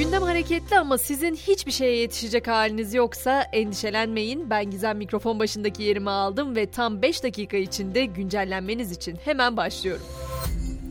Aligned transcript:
Gündem 0.00 0.22
hareketli 0.22 0.78
ama 0.78 0.98
sizin 0.98 1.34
hiçbir 1.34 1.72
şeye 1.72 1.96
yetişecek 1.96 2.48
haliniz 2.48 2.94
yoksa 2.94 3.42
endişelenmeyin. 3.42 4.50
Ben 4.50 4.70
Gizem 4.70 4.98
mikrofon 4.98 5.38
başındaki 5.38 5.82
yerimi 5.82 6.10
aldım 6.10 6.56
ve 6.56 6.70
tam 6.70 7.02
5 7.02 7.22
dakika 7.22 7.56
içinde 7.56 8.04
güncellenmeniz 8.04 8.92
için 8.92 9.16
hemen 9.24 9.56
başlıyorum. 9.56 10.06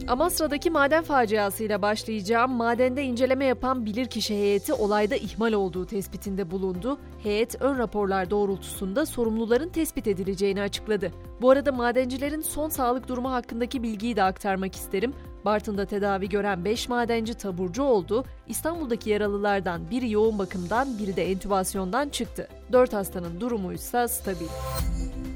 Amasra'daki 0.07 0.69
maden 0.69 1.03
faciasıyla 1.03 1.81
başlayacağım. 1.81 2.51
Madende 2.51 3.03
inceleme 3.03 3.45
yapan 3.45 3.85
bilirkişi 3.85 4.33
heyeti 4.33 4.73
olayda 4.73 5.15
ihmal 5.15 5.53
olduğu 5.53 5.85
tespitinde 5.85 6.51
bulundu. 6.51 6.99
Heyet 7.23 7.61
ön 7.61 7.77
raporlar 7.77 8.29
doğrultusunda 8.29 9.05
sorumluların 9.05 9.69
tespit 9.69 10.07
edileceğini 10.07 10.61
açıkladı. 10.61 11.11
Bu 11.41 11.49
arada 11.49 11.71
madencilerin 11.71 12.41
son 12.41 12.69
sağlık 12.69 13.07
durumu 13.07 13.31
hakkındaki 13.31 13.83
bilgiyi 13.83 14.15
de 14.15 14.23
aktarmak 14.23 14.75
isterim. 14.75 15.13
Bartın'da 15.45 15.85
tedavi 15.85 16.29
gören 16.29 16.65
5 16.65 16.89
madenci 16.89 17.33
taburcu 17.33 17.83
oldu. 17.83 18.25
İstanbul'daki 18.47 19.09
yaralılardan 19.09 19.89
biri 19.91 20.11
yoğun 20.11 20.39
bakımdan, 20.39 20.99
biri 20.99 21.15
de 21.15 21.31
entübasyondan 21.31 22.09
çıktı. 22.09 22.47
4 22.71 22.93
hastanın 22.93 23.39
durumu 23.39 23.73
ise 23.73 24.07
stabil. 24.07 24.47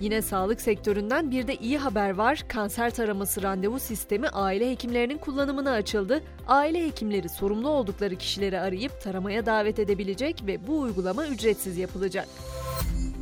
Yine 0.01 0.21
sağlık 0.21 0.61
sektöründen 0.61 1.31
bir 1.31 1.47
de 1.47 1.55
iyi 1.55 1.77
haber 1.77 2.09
var. 2.09 2.43
Kanser 2.47 2.89
taraması 2.89 3.41
randevu 3.41 3.79
sistemi 3.79 4.29
aile 4.29 4.71
hekimlerinin 4.71 5.17
kullanımına 5.17 5.71
açıldı. 5.71 6.23
Aile 6.47 6.85
hekimleri 6.85 7.29
sorumlu 7.29 7.69
oldukları 7.69 8.15
kişileri 8.15 8.59
arayıp 8.59 9.01
taramaya 9.01 9.45
davet 9.45 9.79
edebilecek 9.79 10.43
ve 10.47 10.67
bu 10.67 10.79
uygulama 10.79 11.27
ücretsiz 11.27 11.77
yapılacak. 11.77 12.27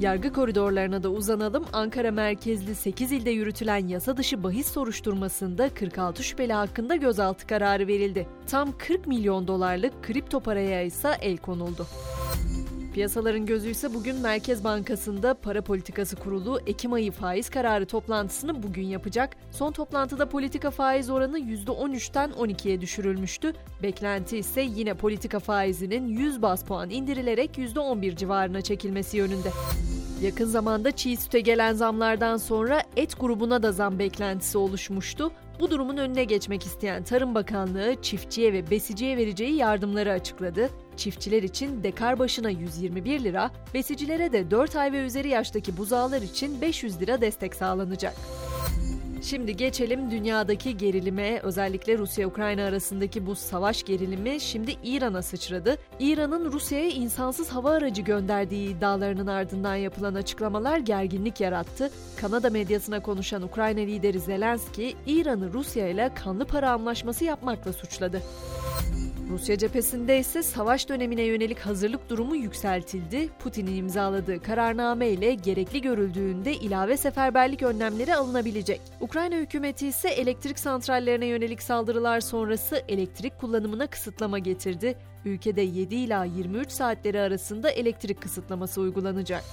Yargı 0.02 0.34
koridorlarına 0.34 1.04
da 1.04 1.10
uzanalım. 1.10 1.66
Ankara 1.74 2.12
merkezli 2.12 2.76
8 2.76 3.12
ilde 3.12 3.30
yürütülen 3.30 3.88
yasa 3.88 4.18
dışı 4.18 4.44
bahis 4.44 4.72
soruşturmasında 4.72 5.74
46 5.74 6.24
şüpheli 6.24 6.54
hakkında 6.54 6.96
gözaltı 6.96 7.48
kararı 7.48 7.88
verildi. 7.88 8.28
Tam 8.48 8.78
40 8.78 9.08
milyon 9.08 9.48
dolarlık 9.48 10.04
kripto 10.04 10.40
paraya 10.40 10.82
ise 10.82 11.10
el 11.22 11.38
konuldu. 11.38 11.88
Piyasaların 12.94 13.46
gözü 13.46 13.70
ise 13.70 13.94
bugün 13.94 14.16
Merkez 14.16 14.64
Bankası'nda 14.64 15.34
Para 15.34 15.62
Politikası 15.62 16.16
Kurulu 16.16 16.60
Ekim 16.68 16.94
ayı 16.94 17.12
faiz 17.12 17.50
kararı 17.50 17.86
toplantısını 17.86 18.64
bugün 18.64 18.86
yapacak. 18.86 19.36
Son 19.52 19.72
toplantıda 19.72 20.30
politika 20.30 20.72
faiz 20.72 21.10
oranı 21.10 21.40
%13'ten 21.40 22.30
12'ye 22.30 22.82
düşürülmüştü. 22.82 23.54
Beklenti 23.84 24.38
ise 24.38 24.62
yine 24.62 24.94
politika 24.94 25.40
faizinin 25.40 26.08
100 26.08 26.42
bas 26.42 26.64
puan 26.64 26.90
indirilerek 26.90 27.58
%11 27.58 28.16
civarına 28.16 28.62
çekilmesi 28.62 29.18
yönünde. 29.18 29.50
Yakın 30.22 30.46
zamanda 30.46 30.92
çiğ 30.92 31.18
süte 31.18 31.40
gelen 31.40 31.74
zamlardan 31.74 32.38
sonra 32.38 32.84
et 32.98 33.20
grubuna 33.20 33.64
da 33.64 33.72
zam 33.72 34.00
beklentisi 34.00 34.58
oluşmuştu. 34.58 35.32
Bu 35.60 35.72
durumun 35.72 35.98
önüne 35.98 36.24
geçmek 36.24 36.66
isteyen 36.66 37.04
Tarım 37.04 37.36
Bakanlığı 37.36 37.96
çiftçiye 38.02 38.54
ve 38.54 38.70
besiciye 38.70 39.18
vereceği 39.18 39.56
yardımları 39.56 40.12
açıkladı. 40.12 40.70
Çiftçiler 40.98 41.44
için 41.44 41.84
dekar 41.84 42.20
başına 42.20 42.50
121 42.50 43.24
lira, 43.24 43.52
besicilere 43.74 44.32
de 44.32 44.52
4 44.52 44.76
ay 44.76 44.92
ve 44.92 45.06
üzeri 45.06 45.30
yaştaki 45.30 45.78
buzağlar 45.78 46.22
için 46.22 46.62
500 46.62 47.02
lira 47.02 47.22
destek 47.22 47.56
sağlanacak. 47.56 48.14
Şimdi 49.22 49.58
geçelim 49.58 50.12
dünyadaki 50.12 50.78
gerilime. 50.78 51.40
Özellikle 51.44 51.98
Rusya-Ukrayna 51.98 52.64
arasındaki 52.64 53.26
bu 53.26 53.36
savaş 53.36 53.84
gerilimi 53.84 54.40
şimdi 54.40 54.76
İran'a 54.84 55.22
sıçradı. 55.22 55.78
İran'ın 56.00 56.52
Rusya'ya 56.52 56.90
insansız 56.90 57.50
hava 57.50 57.72
aracı 57.72 58.02
gönderdiği 58.02 58.70
iddialarının 58.70 59.28
ardından 59.28 59.76
yapılan 59.76 60.16
açıklamalar 60.16 60.78
gerginlik 60.78 61.42
yarattı. 61.42 61.92
Kanada 62.22 62.50
medyasına 62.50 63.00
konuşan 63.00 63.42
Ukrayna 63.42 63.80
lideri 63.80 64.20
Zelenski, 64.20 64.96
İran'ı 65.08 65.54
Rusya 65.54 65.88
ile 65.88 66.12
kanlı 66.16 66.46
para 66.46 66.72
anlaşması 66.72 67.26
yapmakla 67.26 67.74
suçladı. 67.74 68.22
Rusya 69.32 69.58
cephesinde 69.58 70.20
ise 70.20 70.44
savaş 70.44 70.90
dönemine 70.90 71.22
yönelik 71.22 71.60
hazırlık 71.60 72.10
durumu 72.10 72.36
yükseltildi. 72.36 73.30
Putin'in 73.40 73.76
imzaladığı 73.76 74.42
kararname 74.42 75.10
ile 75.10 75.34
gerekli 75.34 75.82
görüldüğünde 75.82 76.54
ilave 76.54 76.98
seferberlik 76.98 77.62
önlemleri 77.62 78.16
alınabilecek. 78.16 78.82
Ukrayna 79.02 79.36
hükümeti 79.36 79.88
ise 79.88 80.10
elektrik 80.10 80.60
santrallerine 80.60 81.26
yönelik 81.26 81.62
saldırılar 81.62 82.20
sonrası 82.20 82.84
elektrik 82.88 83.40
kullanımına 83.40 83.88
kısıtlama 83.88 84.40
getirdi. 84.40 84.96
Ülkede 85.26 85.62
7 85.62 85.96
ila 85.96 86.24
23 86.24 86.72
saatleri 86.72 87.20
arasında 87.20 87.70
elektrik 87.70 88.22
kısıtlaması 88.22 88.82
uygulanacak. 88.82 89.44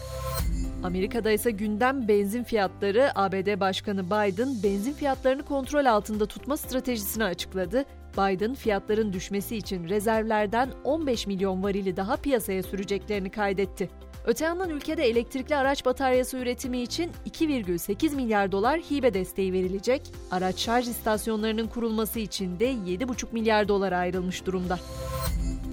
Amerika'da 0.83 1.31
ise 1.31 1.51
gündem 1.51 2.09
benzin 2.09 2.45
fiyatları. 2.45 3.11
ABD 3.15 3.61
Başkanı 3.61 4.07
Biden 4.07 4.63
benzin 4.63 4.93
fiyatlarını 4.93 5.43
kontrol 5.43 5.85
altında 5.85 6.27
tutma 6.27 6.57
stratejisini 6.57 7.25
açıkladı. 7.25 7.85
Biden 8.19 8.55
fiyatların 8.55 9.13
düşmesi 9.13 9.57
için 9.57 9.89
rezervlerden 9.89 10.71
15 10.85 11.27
milyon 11.27 11.63
varili 11.63 11.97
daha 11.97 12.17
piyasaya 12.17 12.63
süreceklerini 12.63 13.31
kaydetti. 13.31 13.91
Öte 14.25 14.45
yandan 14.45 14.71
ülkede 14.71 15.05
elektrikli 15.05 15.57
araç 15.57 15.85
bataryası 15.85 16.37
üretimi 16.37 16.81
için 16.81 17.11
2,8 17.31 18.17
milyar 18.17 18.53
dolar 18.53 18.81
hibe 18.81 19.15
desteği 19.15 19.53
verilecek. 19.53 20.03
Araç 20.31 20.59
şarj 20.59 20.89
istasyonlarının 20.89 21.67
kurulması 21.67 22.19
için 22.21 22.61
de 22.61 22.73
7,5 22.73 23.27
milyar 23.33 23.69
dolar 23.69 23.93
ayrılmış 23.93 24.47
durumda. 24.47 24.79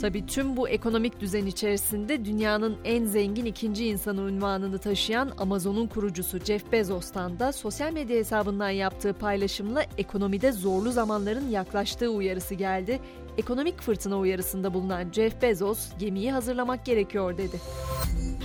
Tabi 0.02 0.26
tüm 0.26 0.58
bu 0.58 0.70
ekonomik 0.70 1.20
düzen 1.20 1.46
içerisinde 1.46 2.26
dünyanın 2.26 2.78
en 2.84 3.06
zengin 3.06 3.46
ikinci 3.46 3.88
insanı 3.88 4.22
unvanını 4.22 4.78
taşıyan 4.80 5.32
Amazon'un 5.38 5.88
kurucusu 5.88 6.40
Jeff 6.40 6.72
Bezos'tan 6.72 7.40
da 7.40 7.52
sosyal 7.52 7.94
medya 7.94 8.18
hesabından 8.18 8.70
yaptığı 8.70 9.14
paylaşımla 9.14 9.84
ekonomide 9.98 10.52
zorlu 10.52 10.92
zamanların 10.92 11.50
yaklaştığı 11.50 12.10
uyarısı 12.10 12.56
geldi. 12.56 13.00
Ekonomik 13.38 13.82
fırtına 13.82 14.20
uyarısında 14.20 14.74
bulunan 14.74 15.12
Jeff 15.12 15.42
Bezos, 15.42 15.90
gemiyi 16.00 16.32
hazırlamak 16.32 16.86
gerekiyor 16.86 17.38
dedi. 17.38 17.62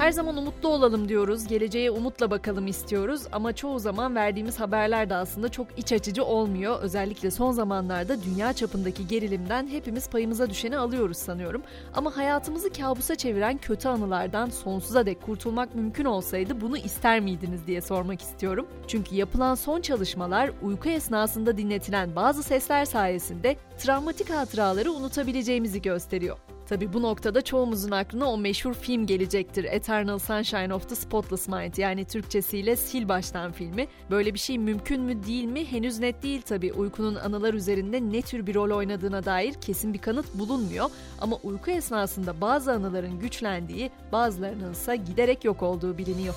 Her 0.00 0.10
zaman 0.10 0.36
umutlu 0.36 0.68
olalım 0.68 1.08
diyoruz, 1.08 1.46
geleceğe 1.46 1.90
umutla 1.90 2.30
bakalım 2.30 2.66
istiyoruz 2.66 3.22
ama 3.32 3.52
çoğu 3.52 3.78
zaman 3.78 4.14
verdiğimiz 4.14 4.60
haberler 4.60 5.10
de 5.10 5.14
aslında 5.14 5.48
çok 5.48 5.66
iç 5.76 5.92
açıcı 5.92 6.24
olmuyor. 6.24 6.82
Özellikle 6.82 7.30
son 7.30 7.52
zamanlarda 7.52 8.22
dünya 8.22 8.52
çapındaki 8.52 9.06
gerilimden 9.08 9.66
hepimiz 9.66 10.10
payımıza 10.10 10.50
düşeni 10.50 10.78
alıyoruz 10.78 11.16
sanıyorum. 11.16 11.62
Ama 11.94 12.16
hayatımızı 12.16 12.70
kabusa 12.72 13.14
çeviren 13.14 13.58
kötü 13.58 13.88
anılardan 13.88 14.50
sonsuza 14.50 15.06
dek 15.06 15.22
kurtulmak 15.22 15.74
mümkün 15.74 16.04
olsaydı 16.04 16.60
bunu 16.60 16.78
ister 16.78 17.20
miydiniz 17.20 17.66
diye 17.66 17.80
sormak 17.80 18.22
istiyorum. 18.22 18.66
Çünkü 18.88 19.14
yapılan 19.14 19.54
son 19.54 19.80
çalışmalar 19.80 20.50
uyku 20.62 20.88
esnasında 20.88 21.56
dinletilen 21.56 22.16
bazı 22.16 22.42
sesler 22.42 22.84
sayesinde 22.84 23.56
travmatik 23.78 24.30
hatıraları 24.30 24.92
unutabileceğimizi 24.92 25.82
gösteriyor. 25.82 26.36
Tabi 26.70 26.92
bu 26.92 27.02
noktada 27.02 27.42
çoğumuzun 27.42 27.90
aklına 27.90 28.32
o 28.32 28.38
meşhur 28.38 28.74
film 28.74 29.06
gelecektir. 29.06 29.64
Eternal 29.64 30.18
Sunshine 30.18 30.74
of 30.74 30.88
the 30.88 30.94
Spotless 30.94 31.48
Mind 31.48 31.76
yani 31.76 32.04
Türkçesiyle 32.04 32.76
Sil 32.86 33.04
Baştan 33.08 33.52
filmi. 33.52 33.88
Böyle 34.10 34.34
bir 34.34 34.38
şey 34.38 34.58
mümkün 34.58 35.00
mü 35.00 35.26
değil 35.26 35.44
mi 35.44 35.72
henüz 35.72 35.98
net 35.98 36.22
değil 36.22 36.42
tabi. 36.42 36.72
Uykunun 36.72 37.14
anılar 37.14 37.54
üzerinde 37.54 38.12
ne 38.12 38.22
tür 38.22 38.46
bir 38.46 38.54
rol 38.54 38.76
oynadığına 38.76 39.24
dair 39.24 39.54
kesin 39.54 39.94
bir 39.94 39.98
kanıt 39.98 40.34
bulunmuyor. 40.34 40.90
Ama 41.20 41.36
uyku 41.42 41.70
esnasında 41.70 42.40
bazı 42.40 42.72
anıların 42.72 43.18
güçlendiği, 43.18 43.90
bazılarının 44.12 44.72
ise 44.72 44.96
giderek 44.96 45.44
yok 45.44 45.62
olduğu 45.62 45.98
biliniyor. 45.98 46.34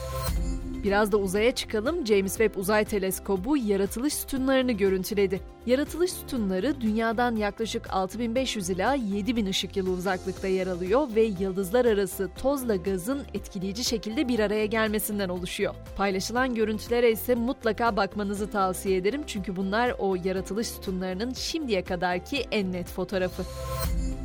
Biraz 0.84 1.12
da 1.12 1.18
uzaya 1.18 1.56
çıkalım. 1.56 2.06
James 2.06 2.38
Webb 2.38 2.56
Uzay 2.60 2.86
Teleskobu 2.86 3.58
yaratılış 3.58 4.14
sütunlarını 4.14 4.72
görüntüledi. 4.72 5.42
Yaratılış 5.66 6.12
sütunları 6.12 6.82
dünyadan 6.82 7.36
yaklaşık 7.36 7.94
6500 7.94 8.70
ila 8.70 8.94
7000 8.94 9.46
ışık 9.46 9.78
yılı 9.78 9.92
uzaklıkta 9.92 10.48
yer 10.48 10.68
alıyor 10.68 11.08
ve 11.16 11.24
yıldızlar 11.24 11.86
arası 11.86 12.30
tozla 12.42 12.76
gazın 12.76 13.22
etkileyici 13.34 13.84
şekilde 13.84 14.28
bir 14.28 14.40
araya 14.40 14.66
gelmesinden 14.66 15.30
oluşuyor. 15.30 15.76
Paylaşılan 15.98 16.56
görüntülere 16.56 17.12
ise 17.12 17.36
mutlaka 17.36 17.98
bakmanızı 17.98 18.50
tavsiye 18.50 18.98
ederim 18.98 19.22
çünkü 19.28 19.56
bunlar 19.56 19.96
o 20.00 20.16
yaratılış 20.16 20.68
sütunlarının 20.68 21.34
şimdiye 21.34 21.84
kadarki 21.84 22.46
en 22.52 22.72
net 22.72 22.88
fotoğrafı. 22.88 23.44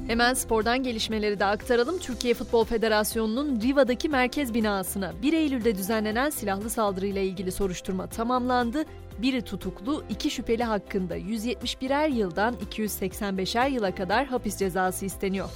Hemen 0.09 0.35
spordan 0.35 0.83
gelişmeleri 0.83 1.41
de 1.41 1.45
aktaralım. 1.45 1.99
Türkiye 1.99 2.35
Futbol 2.35 2.65
Federasyonu'nun 2.65 3.61
Riva'daki 3.61 4.09
merkez 4.09 4.55
binasına 4.55 5.13
1 5.23 5.33
Eylül'de 5.33 5.75
düzenlenen 5.75 6.31
silahlı 6.31 6.71
saldırıyla 6.71 7.21
ilgili 7.21 7.53
soruşturma 7.53 8.07
tamamlandı. 8.07 8.85
Biri 9.19 9.43
tutuklu, 9.43 10.05
iki 10.11 10.31
şüpheli 10.31 10.65
hakkında 10.65 11.19
171'er 11.19 12.13
yıldan 12.13 12.55
285'er 12.71 13.71
yıla 13.71 13.95
kadar 13.95 14.27
hapis 14.27 14.57
cezası 14.57 15.07
isteniyor. 15.07 15.49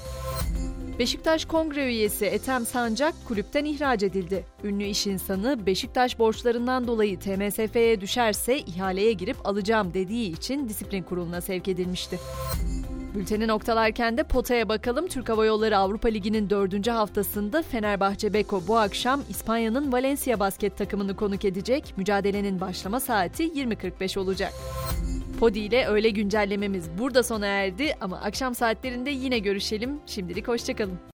Beşiktaş 0.98 1.44
Kongre 1.44 1.86
üyesi 1.86 2.26
Ethem 2.26 2.66
Sancak 2.66 3.14
kulüpten 3.28 3.64
ihraç 3.64 4.02
edildi. 4.02 4.44
Ünlü 4.64 4.84
iş 4.84 5.06
insanı 5.06 5.66
Beşiktaş 5.66 6.18
borçlarından 6.18 6.86
dolayı 6.86 7.18
TMSF'ye 7.18 8.00
düşerse 8.00 8.58
ihaleye 8.58 9.12
girip 9.12 9.46
alacağım 9.46 9.94
dediği 9.94 10.32
için 10.32 10.68
disiplin 10.68 11.02
kuruluna 11.02 11.40
sevk 11.40 11.68
edilmişti. 11.68 12.18
Bülteni 13.14 13.48
noktalarken 13.48 14.16
de 14.16 14.22
potaya 14.22 14.68
bakalım. 14.68 15.08
Türk 15.08 15.28
Hava 15.28 15.46
Yolları 15.46 15.78
Avrupa 15.78 16.08
Ligi'nin 16.08 16.50
dördüncü 16.50 16.90
haftasında 16.90 17.62
Fenerbahçe 17.62 18.32
Beko 18.32 18.62
bu 18.68 18.78
akşam 18.78 19.22
İspanya'nın 19.28 19.92
Valencia 19.92 20.40
basket 20.40 20.78
takımını 20.78 21.16
konuk 21.16 21.44
edecek. 21.44 21.94
Mücadelenin 21.96 22.60
başlama 22.60 23.00
saati 23.00 23.44
20.45 23.44 24.18
olacak. 24.18 24.52
Podi 25.40 25.58
ile 25.58 25.86
öğle 25.86 26.10
güncellememiz 26.10 26.84
burada 26.98 27.22
sona 27.22 27.46
erdi 27.46 27.94
ama 28.00 28.20
akşam 28.20 28.54
saatlerinde 28.54 29.10
yine 29.10 29.38
görüşelim. 29.38 30.00
Şimdilik 30.06 30.48
hoşçakalın. 30.48 30.98